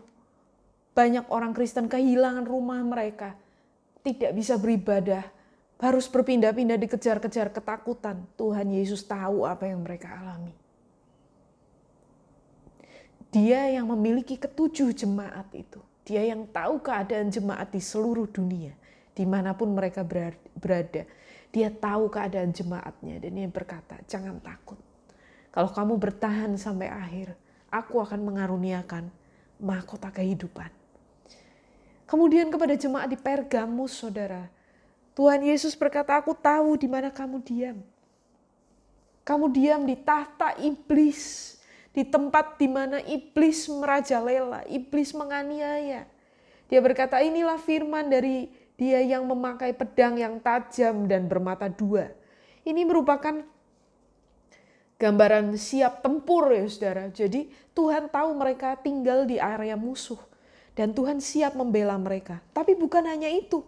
[0.92, 3.38] banyak orang Kristen kehilangan rumah mereka
[4.02, 5.24] tidak bisa beribadah,
[5.82, 8.26] harus berpindah-pindah dikejar-kejar ketakutan.
[8.38, 10.54] Tuhan Yesus tahu apa yang mereka alami.
[13.32, 15.80] Dia yang memiliki ketujuh jemaat itu.
[16.06, 18.74] Dia yang tahu keadaan jemaat di seluruh dunia.
[19.12, 20.02] Di mana pun mereka
[20.56, 21.04] berada.
[21.52, 23.22] Dia tahu keadaan jemaatnya.
[23.22, 24.80] Dan dia berkata, jangan takut.
[25.52, 27.36] Kalau kamu bertahan sampai akhir,
[27.70, 29.12] aku akan mengaruniakan
[29.62, 30.82] mahkota kehidupan
[32.12, 34.52] Kemudian kepada jemaat di Pergamus, saudara.
[35.16, 37.80] Tuhan Yesus berkata, aku tahu di mana kamu diam.
[39.24, 41.56] Kamu diam di tahta iblis.
[41.92, 46.08] Di tempat di mana iblis merajalela, iblis menganiaya.
[46.72, 48.48] Dia berkata, inilah firman dari
[48.80, 52.16] dia yang memakai pedang yang tajam dan bermata dua.
[52.64, 53.44] Ini merupakan
[55.02, 57.10] gambaran siap tempur ya saudara.
[57.10, 60.22] Jadi Tuhan tahu mereka tinggal di area musuh
[60.78, 62.40] dan Tuhan siap membela mereka.
[62.54, 63.66] Tapi bukan hanya itu.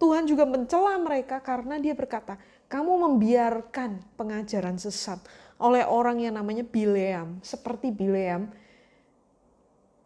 [0.00, 2.34] Tuhan juga mencela mereka karena dia berkata,
[2.66, 5.22] kamu membiarkan pengajaran sesat
[5.62, 8.50] oleh orang yang namanya Bileam, seperti Bileam,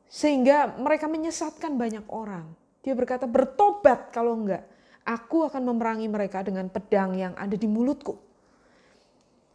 [0.07, 2.45] sehingga mereka menyesatkan banyak orang.
[2.85, 4.63] Dia berkata, bertobat kalau enggak,
[5.03, 8.21] aku akan memerangi mereka dengan pedang yang ada di mulutku.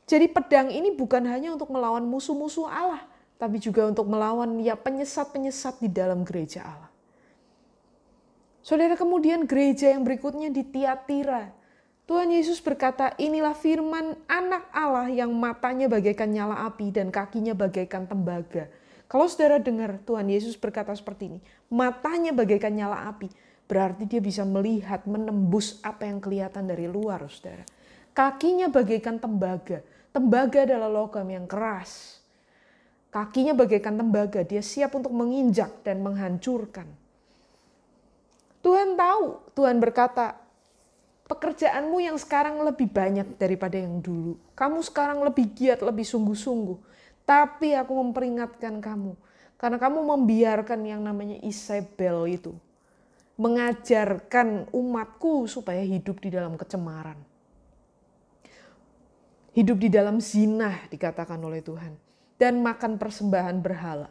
[0.10, 3.06] Jadi pedang ini bukan hanya untuk melawan musuh-musuh Allah,
[3.40, 6.92] tapi juga untuk melawan ya penyesat-penyesat di dalam gereja Allah.
[8.62, 11.61] Saudara kemudian gereja yang berikutnya di Tiatira.
[12.10, 18.04] Tuhan Yesus berkata, inilah firman anak Allah yang matanya bagaikan nyala api dan kakinya bagaikan
[18.10, 18.68] tembaga
[19.12, 23.28] kalau saudara dengar Tuhan Yesus berkata seperti ini, matanya bagaikan nyala api,
[23.68, 27.68] berarti dia bisa melihat, menembus apa yang kelihatan dari luar, saudara.
[28.16, 29.84] Kakinya bagaikan tembaga.
[30.16, 32.24] Tembaga adalah logam yang keras.
[33.12, 36.88] Kakinya bagaikan tembaga, dia siap untuk menginjak dan menghancurkan.
[38.64, 40.40] Tuhan tahu, Tuhan berkata,
[41.32, 44.36] pekerjaanmu yang sekarang lebih banyak daripada yang dulu.
[44.52, 46.76] Kamu sekarang lebih giat, lebih sungguh-sungguh.
[47.24, 49.16] Tapi aku memperingatkan kamu,
[49.56, 52.52] karena kamu membiarkan yang namanya Isabel itu
[53.40, 57.18] mengajarkan umatku supaya hidup di dalam kecemaran.
[59.58, 61.98] Hidup di dalam zina dikatakan oleh Tuhan.
[62.38, 64.10] Dan makan persembahan berhala.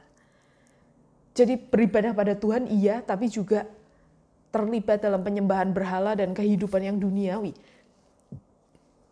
[1.35, 3.67] Jadi beribadah pada Tuhan iya, tapi juga
[4.51, 7.55] terlibat dalam penyembahan berhala dan kehidupan yang duniawi.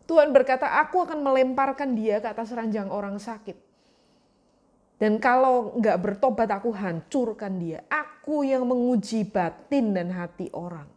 [0.03, 3.55] Tuhan berkata, aku akan melemparkan dia ke atas ranjang orang sakit.
[4.99, 7.87] Dan kalau nggak bertobat aku hancurkan dia.
[7.87, 10.91] Aku yang menguji batin dan hati orang.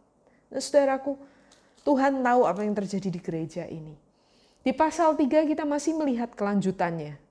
[0.51, 1.15] Nah, saudaraku,
[1.87, 3.95] Tuhan tahu apa yang terjadi di gereja ini.
[4.59, 7.22] Di pasal 3 kita masih melihat kelanjutannya.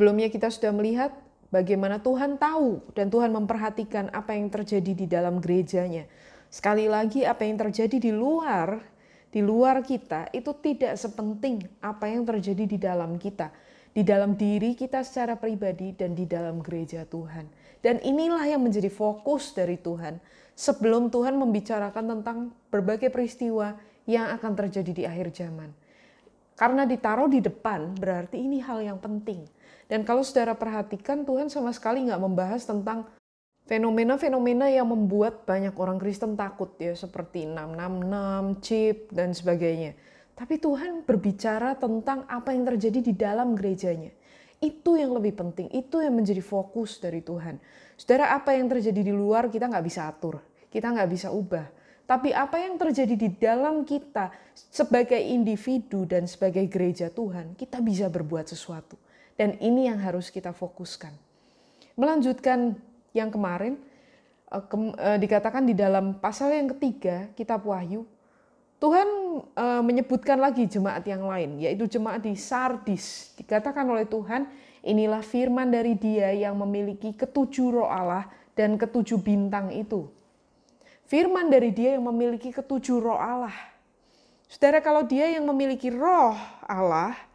[0.00, 1.12] Sebelumnya kita sudah melihat
[1.52, 6.08] bagaimana Tuhan tahu dan Tuhan memperhatikan apa yang terjadi di dalam gerejanya.
[6.48, 8.80] Sekali lagi apa yang terjadi di luar,
[9.28, 13.52] di luar kita itu tidak sepenting apa yang terjadi di dalam kita.
[13.92, 17.52] Di dalam diri kita secara pribadi dan di dalam gereja Tuhan.
[17.84, 20.16] Dan inilah yang menjadi fokus dari Tuhan
[20.56, 23.76] sebelum Tuhan membicarakan tentang berbagai peristiwa
[24.08, 25.68] yang akan terjadi di akhir zaman.
[26.56, 29.59] Karena ditaruh di depan berarti ini hal yang penting
[29.90, 33.10] dan kalau saudara perhatikan, Tuhan sama sekali nggak membahas tentang
[33.66, 39.98] fenomena-fenomena yang membuat banyak orang Kristen takut ya, seperti 666, chip, dan sebagainya.
[40.38, 44.14] Tapi Tuhan berbicara tentang apa yang terjadi di dalam gerejanya.
[44.62, 47.58] Itu yang lebih penting, itu yang menjadi fokus dari Tuhan.
[47.98, 50.38] Saudara, apa yang terjadi di luar kita nggak bisa atur,
[50.70, 51.66] kita nggak bisa ubah.
[52.06, 58.06] Tapi apa yang terjadi di dalam kita sebagai individu dan sebagai gereja Tuhan, kita bisa
[58.06, 59.09] berbuat sesuatu.
[59.40, 61.16] Dan ini yang harus kita fokuskan.
[61.96, 62.76] Melanjutkan
[63.16, 63.80] yang kemarin,
[64.52, 64.64] eh,
[65.00, 68.04] eh, dikatakan di dalam pasal yang ketiga, kitab Wahyu,
[68.76, 69.08] Tuhan
[69.56, 73.32] eh, menyebutkan lagi jemaat yang lain, yaitu jemaat di Sardis.
[73.40, 74.44] Dikatakan oleh Tuhan,
[74.84, 80.04] inilah firman dari dia yang memiliki ketujuh roh Allah dan ketujuh bintang itu.
[81.08, 83.56] Firman dari dia yang memiliki ketujuh roh Allah.
[84.52, 86.36] Saudara, kalau dia yang memiliki roh
[86.68, 87.29] Allah,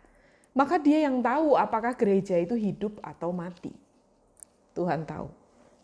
[0.56, 3.76] maka dia yang tahu apakah gereja itu hidup atau mati.
[4.72, 5.28] Tuhan tahu.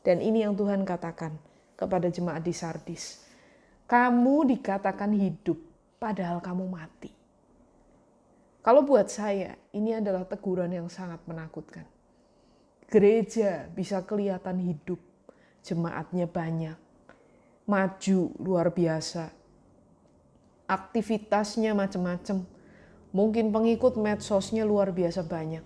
[0.02, 1.36] Dan ini yang Tuhan katakan
[1.76, 3.22] kepada jemaat di Sardis.
[3.86, 5.60] Kamu dikatakan hidup,
[6.00, 7.12] padahal kamu mati.
[8.64, 11.84] Kalau buat saya, ini adalah teguran yang sangat menakutkan.
[12.88, 15.00] Gereja bisa kelihatan hidup,
[15.66, 16.78] jemaatnya banyak,
[17.68, 19.34] maju luar biasa,
[20.70, 22.48] aktivitasnya macam-macam,
[23.12, 25.64] Mungkin pengikut medsosnya luar biasa banyak.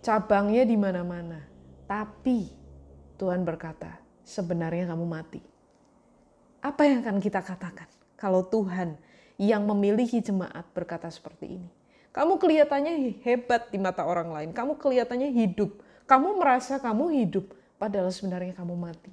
[0.00, 1.44] Cabangnya di mana-mana.
[1.84, 2.48] Tapi
[3.20, 5.40] Tuhan berkata, sebenarnya kamu mati.
[6.64, 8.96] Apa yang akan kita katakan kalau Tuhan
[9.38, 11.68] yang memiliki jemaat berkata seperti ini?
[12.08, 14.50] Kamu kelihatannya hebat di mata orang lain.
[14.56, 15.76] Kamu kelihatannya hidup.
[16.08, 19.12] Kamu merasa kamu hidup, padahal sebenarnya kamu mati.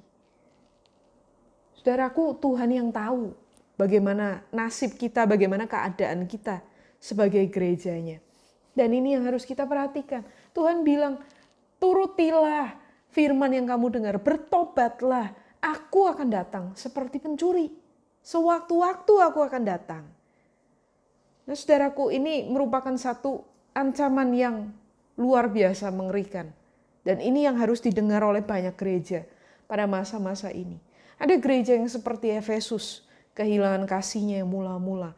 [1.76, 3.36] Saudaraku, Tuhan yang tahu
[3.76, 6.64] bagaimana nasib kita, bagaimana keadaan kita
[7.06, 8.18] sebagai gerejanya.
[8.74, 10.26] Dan ini yang harus kita perhatikan.
[10.50, 11.22] Tuhan bilang,
[11.78, 12.74] turutilah
[13.14, 15.30] firman yang kamu dengar, bertobatlah.
[15.62, 17.70] Aku akan datang seperti pencuri.
[18.26, 20.04] Sewaktu-waktu aku akan datang.
[21.46, 24.56] Nah saudaraku, ini merupakan satu ancaman yang
[25.14, 26.50] luar biasa mengerikan.
[27.06, 29.22] Dan ini yang harus didengar oleh banyak gereja
[29.70, 30.82] pada masa-masa ini.
[31.22, 33.06] Ada gereja yang seperti Efesus,
[33.38, 35.14] kehilangan kasihnya yang mula-mula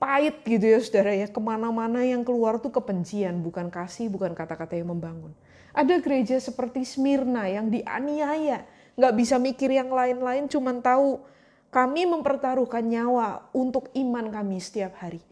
[0.00, 1.28] pahit gitu ya saudara ya.
[1.28, 5.36] Ke mana-mana yang keluar tuh kebencian, bukan kasih, bukan kata-kata yang membangun.
[5.76, 8.66] Ada gereja seperti Smyrna yang dianiaya
[8.98, 11.22] nggak bisa mikir yang lain-lain, cuman tahu
[11.70, 15.22] kami mempertaruhkan nyawa untuk iman kami setiap hari.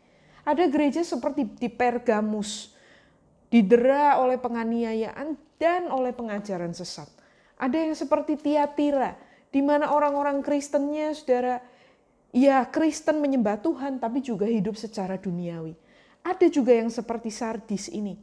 [0.46, 2.72] Ada gereja seperti di Pergamus,
[3.50, 7.10] didera oleh penganiayaan dan oleh pengajaran sesat.
[7.58, 9.18] Ada yang seperti Tiatira,
[9.50, 11.60] di mana orang-orang Kristennya, saudara,
[12.32, 15.76] ya Kristen menyembah Tuhan, tapi juga hidup secara duniawi.
[16.24, 18.18] Ada juga yang seperti Sardis ini,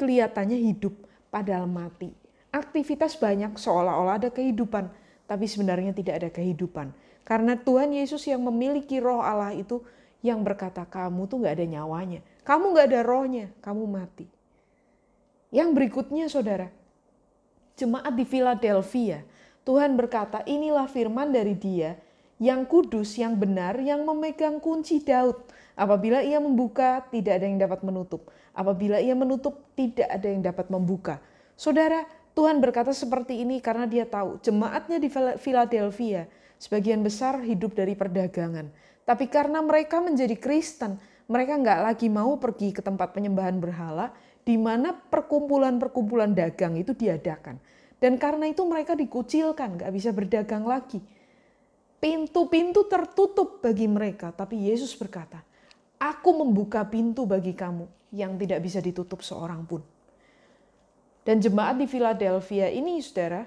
[0.00, 0.94] kelihatannya hidup,
[1.28, 2.14] padahal mati.
[2.50, 4.90] Aktivitas banyak seolah-olah ada kehidupan,
[5.30, 6.90] tapi sebenarnya tidak ada kehidupan.
[7.22, 9.84] Karena Tuhan Yesus yang memiliki roh Allah itu
[10.20, 12.20] yang berkata kamu tuh gak ada nyawanya.
[12.42, 14.26] Kamu gak ada rohnya, kamu mati.
[15.54, 16.68] Yang berikutnya saudara,
[17.78, 19.22] jemaat di Philadelphia,
[19.62, 21.94] Tuhan berkata inilah firman dari dia
[22.40, 25.36] yang kudus, yang benar, yang memegang kunci Daud.
[25.76, 28.32] Apabila ia membuka, tidak ada yang dapat menutup.
[28.56, 31.20] Apabila ia menutup, tidak ada yang dapat membuka.
[31.54, 36.24] Saudara, Tuhan berkata seperti ini karena dia tahu jemaatnya di Philadelphia
[36.56, 38.72] sebagian besar hidup dari perdagangan.
[39.04, 40.96] Tapi karena mereka menjadi Kristen,
[41.28, 47.60] mereka nggak lagi mau pergi ke tempat penyembahan berhala di mana perkumpulan-perkumpulan dagang itu diadakan.
[48.00, 51.04] Dan karena itu mereka dikucilkan, nggak bisa berdagang lagi.
[52.00, 55.44] Pintu-pintu tertutup bagi mereka, tapi Yesus berkata,
[56.00, 57.84] Aku membuka pintu bagi kamu
[58.16, 59.84] yang tidak bisa ditutup seorang pun.
[61.20, 63.44] Dan jemaat di Philadelphia ini, saudara,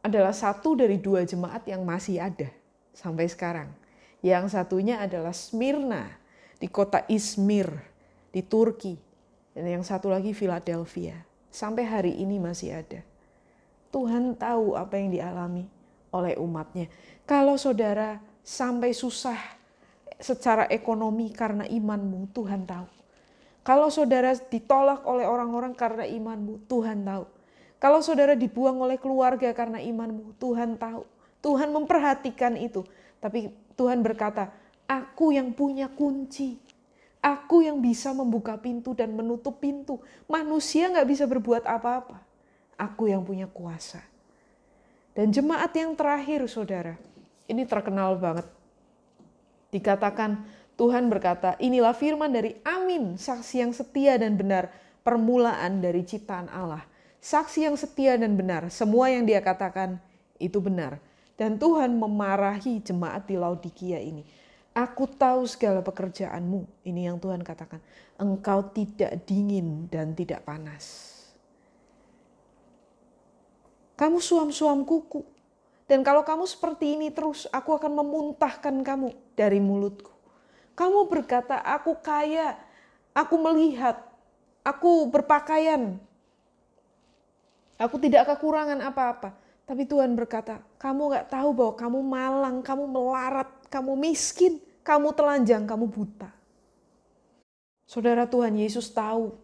[0.00, 2.48] adalah satu dari dua jemaat yang masih ada
[2.96, 3.68] sampai sekarang.
[4.24, 6.08] Yang satunya adalah Smyrna
[6.56, 7.68] di kota Izmir
[8.32, 8.96] di Turki.
[9.52, 11.20] Dan yang satu lagi Philadelphia.
[11.52, 13.04] Sampai hari ini masih ada.
[13.92, 15.81] Tuhan tahu apa yang dialami
[16.12, 16.86] oleh umatnya.
[17.24, 19.38] Kalau saudara sampai susah
[20.22, 22.86] secara ekonomi karena imanmu, Tuhan tahu.
[23.62, 27.26] Kalau saudara ditolak oleh orang-orang karena imanmu, Tuhan tahu.
[27.82, 31.02] Kalau saudara dibuang oleh keluarga karena imanmu, Tuhan tahu.
[31.42, 32.86] Tuhan memperhatikan itu.
[33.18, 34.54] Tapi Tuhan berkata,
[34.86, 36.58] aku yang punya kunci.
[37.22, 40.02] Aku yang bisa membuka pintu dan menutup pintu.
[40.26, 42.18] Manusia nggak bisa berbuat apa-apa.
[42.74, 44.02] Aku yang punya kuasa.
[45.12, 46.96] Dan jemaat yang terakhir, saudara,
[47.44, 48.48] ini terkenal banget.
[49.68, 50.44] Dikatakan
[50.80, 54.72] Tuhan berkata, inilah firman dari Amin, saksi yang setia dan benar,
[55.04, 56.80] permulaan dari ciptaan Allah.
[57.20, 60.00] Saksi yang setia dan benar, semua yang dia katakan
[60.40, 60.96] itu benar.
[61.36, 64.24] Dan Tuhan memarahi jemaat di Laodikia ini.
[64.72, 67.84] Aku tahu segala pekerjaanmu, ini yang Tuhan katakan.
[68.16, 71.11] Engkau tidak dingin dan tidak panas.
[73.96, 75.22] Kamu suam-suam kuku.
[75.86, 80.08] Dan kalau kamu seperti ini terus, aku akan memuntahkan kamu dari mulutku.
[80.72, 82.56] Kamu berkata, "Aku kaya,
[83.12, 84.00] aku melihat,
[84.64, 86.00] aku berpakaian,
[87.76, 89.36] aku tidak kekurangan apa-apa."
[89.68, 95.68] Tapi Tuhan berkata, "Kamu gak tahu bahwa kamu malang, kamu melarat, kamu miskin, kamu telanjang,
[95.68, 96.32] kamu buta."
[97.84, 99.36] Saudara Tuhan Yesus tahu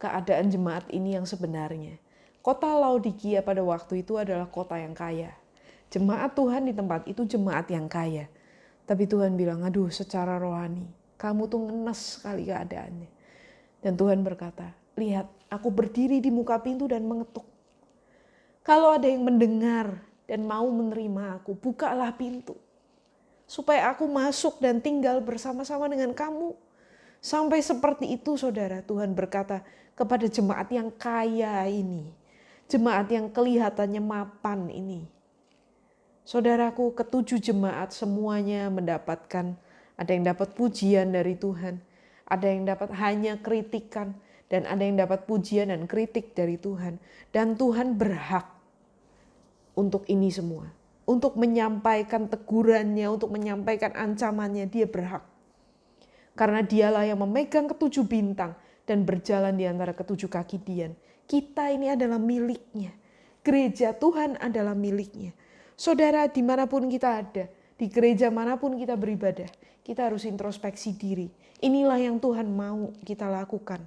[0.00, 2.00] keadaan jemaat ini yang sebenarnya.
[2.46, 5.34] Kota Laodikia pada waktu itu adalah kota yang kaya.
[5.90, 8.30] Jemaat Tuhan di tempat itu jemaat yang kaya.
[8.86, 10.86] Tapi Tuhan bilang, aduh secara rohani,
[11.18, 13.10] kamu tuh ngenes sekali keadaannya.
[13.82, 17.42] Dan Tuhan berkata, lihat aku berdiri di muka pintu dan mengetuk.
[18.62, 22.54] Kalau ada yang mendengar dan mau menerima aku, bukalah pintu.
[23.50, 26.54] Supaya aku masuk dan tinggal bersama-sama dengan kamu.
[27.18, 29.66] Sampai seperti itu saudara, Tuhan berkata
[29.98, 32.25] kepada jemaat yang kaya ini.
[32.66, 35.06] Jemaat yang kelihatannya mapan ini
[36.26, 39.54] Saudaraku, ketujuh jemaat semuanya mendapatkan,
[39.94, 41.78] ada yang dapat pujian dari Tuhan,
[42.26, 44.18] ada yang dapat hanya kritikan,
[44.50, 46.98] dan ada yang dapat pujian dan kritik dari Tuhan.
[47.30, 48.42] Dan Tuhan berhak
[49.78, 50.66] untuk ini semua.
[51.06, 55.22] Untuk menyampaikan tegurannya, untuk menyampaikan ancamannya, dia berhak.
[56.34, 60.90] Karena dialah yang memegang ketujuh bintang dan berjalan di antara ketujuh kaki dian.
[61.26, 62.94] Kita ini adalah miliknya.
[63.42, 65.30] Gereja Tuhan adalah miliknya
[65.76, 67.44] Saudara, di mana pun kita ada,
[67.76, 69.44] di gereja mana pun kita beribadah,
[69.84, 71.28] kita harus introspeksi diri.
[71.60, 73.84] Inilah yang Tuhan mau kita lakukan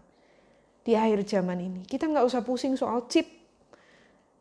[0.85, 1.81] di akhir zaman ini.
[1.89, 3.25] Kita nggak usah pusing soal chip.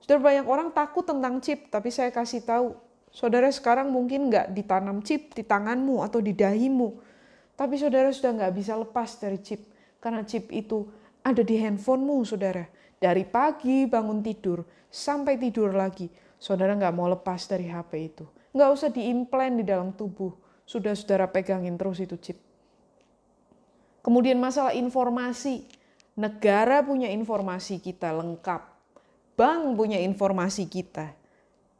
[0.05, 2.77] Saudara, banyak orang takut tentang chip, tapi saya kasih tahu,
[3.09, 7.01] saudara sekarang mungkin nggak ditanam chip di tanganmu atau di dahimu,
[7.57, 9.73] tapi saudara sudah nggak bisa lepas dari chip,
[10.05, 10.85] karena chip itu
[11.25, 12.69] ada di handphonemu, saudara.
[12.99, 18.27] Dari pagi bangun tidur sampai tidur lagi, saudara nggak mau lepas dari HP itu.
[18.51, 20.35] Nggak usah diimplant di dalam tubuh.
[20.69, 22.37] Sudah saudara pegangin terus itu chip.
[24.03, 25.65] Kemudian masalah informasi.
[26.19, 28.63] Negara punya informasi kita lengkap.
[29.39, 31.15] Bank punya informasi kita.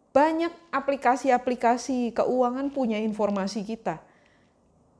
[0.09, 4.03] banyak aplikasi-aplikasi keuangan punya informasi kita.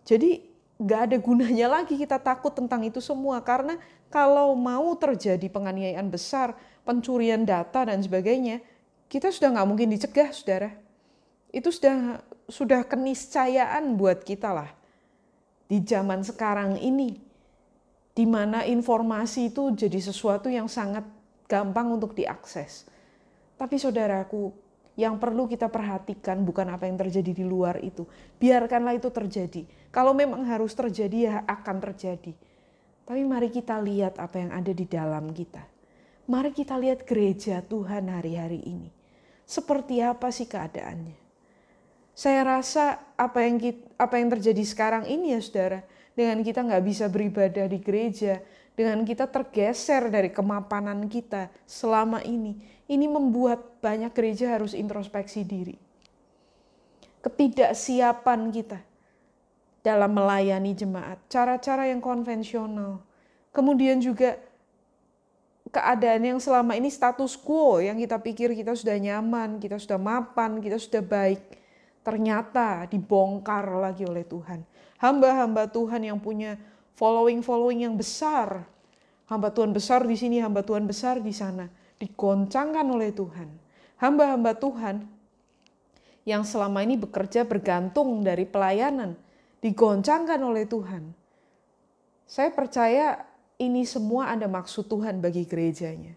[0.07, 0.47] Jadi
[0.79, 6.57] nggak ada gunanya lagi kita takut tentang itu semua karena kalau mau terjadi penganiayaan besar,
[6.89, 8.65] pencurian data dan sebagainya,
[9.09, 10.73] kita sudah nggak mungkin dicegah, saudara.
[11.53, 14.73] Itu sudah sudah keniscayaan buat kita lah
[15.69, 17.21] di zaman sekarang ini,
[18.17, 21.05] di mana informasi itu jadi sesuatu yang sangat
[21.45, 22.89] gampang untuk diakses.
[23.61, 24.49] Tapi saudaraku,
[24.99, 28.03] yang perlu kita perhatikan bukan apa yang terjadi di luar itu.
[28.43, 29.63] Biarkanlah itu terjadi.
[29.95, 32.35] Kalau memang harus terjadi ya akan terjadi.
[33.09, 35.65] Tapi mari kita lihat apa yang ada di dalam kita.
[36.29, 38.93] Mari kita lihat gereja Tuhan hari-hari ini.
[39.49, 41.17] Seperti apa sih keadaannya?
[42.13, 45.81] Saya rasa apa yang kita, apa yang terjadi sekarang ini ya saudara,
[46.13, 48.45] dengan kita nggak bisa beribadah di gereja,
[48.77, 52.61] dengan kita tergeser dari kemapanan kita selama ini,
[52.93, 55.81] ini membuat banyak gereja harus introspeksi diri.
[57.25, 58.85] Ketidaksiapan kita
[59.89, 63.01] dalam melayani jemaat, cara-cara yang konvensional.
[63.57, 64.37] Kemudian juga
[65.73, 70.61] keadaan yang selama ini status quo yang kita pikir kita sudah nyaman, kita sudah mapan,
[70.61, 71.41] kita sudah baik.
[72.05, 74.61] Ternyata dibongkar lagi oleh Tuhan.
[75.01, 76.61] Hamba-hamba Tuhan yang punya
[77.01, 78.69] following-following yang besar.
[79.29, 81.69] Hamba Tuhan besar di sini, hamba Tuhan besar di sana
[81.99, 83.49] digoncangkan oleh Tuhan.
[83.99, 85.05] Hamba-hamba Tuhan
[86.23, 89.19] yang selama ini bekerja bergantung dari pelayanan,
[89.65, 91.15] digoncangkan oleh Tuhan.
[92.29, 93.25] Saya percaya
[93.59, 96.15] ini semua ada maksud Tuhan bagi gerejanya.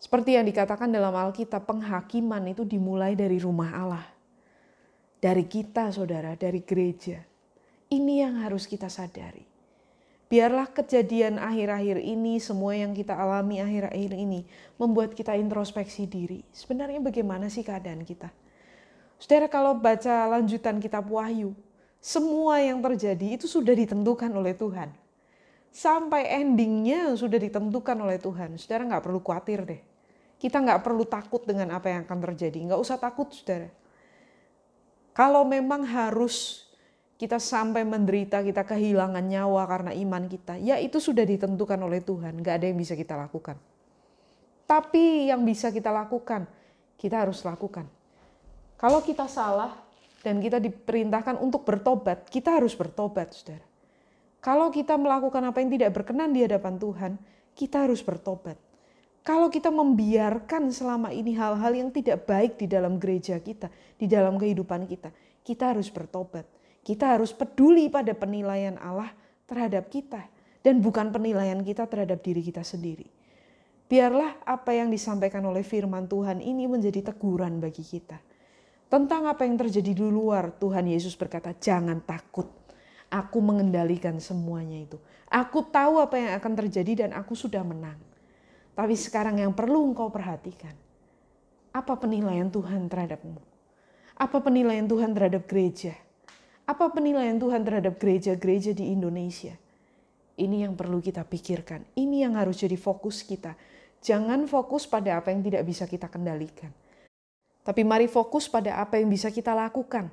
[0.00, 4.06] Seperti yang dikatakan dalam Alkitab, penghakiman itu dimulai dari rumah Allah.
[5.20, 7.20] Dari kita, saudara, dari gereja.
[7.92, 9.44] Ini yang harus kita sadari.
[10.30, 14.48] Biarlah kejadian akhir-akhir ini, semua yang kita alami akhir-akhir ini,
[14.80, 16.40] membuat kita introspeksi diri.
[16.48, 18.32] Sebenarnya bagaimana sih keadaan kita?
[19.20, 21.52] Saudara kalau baca lanjutan kitab Wahyu,
[22.00, 24.88] semua yang terjadi itu sudah ditentukan oleh Tuhan.
[25.68, 28.56] Sampai endingnya sudah ditentukan oleh Tuhan.
[28.56, 29.80] Saudara nggak perlu khawatir deh.
[30.40, 32.58] Kita nggak perlu takut dengan apa yang akan terjadi.
[32.72, 33.68] Nggak usah takut, saudara.
[35.12, 36.64] Kalau memang harus
[37.20, 42.40] kita sampai menderita, kita kehilangan nyawa karena iman kita, ya itu sudah ditentukan oleh Tuhan,
[42.40, 43.60] gak ada yang bisa kita lakukan.
[44.64, 46.48] Tapi yang bisa kita lakukan,
[46.96, 47.84] kita harus lakukan.
[48.80, 49.76] Kalau kita salah
[50.24, 53.66] dan kita diperintahkan untuk bertobat, kita harus bertobat, saudara.
[54.40, 57.12] Kalau kita melakukan apa yang tidak berkenan di hadapan Tuhan,
[57.52, 58.56] kita harus bertobat.
[59.20, 63.68] Kalau kita membiarkan selama ini hal-hal yang tidak baik di dalam gereja kita,
[64.00, 65.12] di dalam kehidupan kita,
[65.44, 66.48] kita harus bertobat
[66.80, 69.12] kita harus peduli pada penilaian Allah
[69.44, 70.24] terhadap kita
[70.64, 73.08] dan bukan penilaian kita terhadap diri kita sendiri.
[73.90, 78.16] Biarlah apa yang disampaikan oleh firman Tuhan ini menjadi teguran bagi kita.
[78.90, 82.50] Tentang apa yang terjadi di luar, Tuhan Yesus berkata, "Jangan takut.
[83.06, 84.98] Aku mengendalikan semuanya itu.
[85.30, 88.02] Aku tahu apa yang akan terjadi dan aku sudah menang."
[88.74, 90.74] Tapi sekarang yang perlu engkau perhatikan,
[91.70, 93.38] apa penilaian Tuhan terhadapmu?
[94.18, 95.94] Apa penilaian Tuhan terhadap gereja?
[96.66, 99.54] Apa penilaian Tuhan terhadap gereja-gereja di Indonesia?
[100.34, 101.86] Ini yang perlu kita pikirkan.
[101.94, 103.54] Ini yang harus jadi fokus kita.
[104.02, 106.74] Jangan fokus pada apa yang tidak bisa kita kendalikan.
[107.60, 110.08] Tapi mari fokus pada apa yang bisa kita lakukan.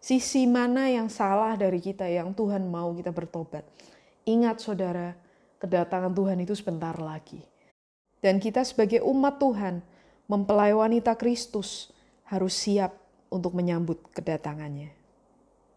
[0.00, 3.64] Sisi mana yang salah dari kita yang Tuhan mau kita bertobat.
[4.24, 5.16] Ingat saudara,
[5.60, 7.40] kedatangan Tuhan itu sebentar lagi.
[8.20, 9.80] Dan kita sebagai umat Tuhan,
[10.28, 11.88] mempelai wanita Kristus
[12.28, 12.94] harus siap
[13.32, 14.99] untuk menyambut kedatangannya.